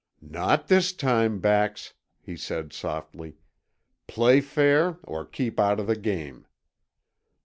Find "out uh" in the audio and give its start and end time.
5.59-5.83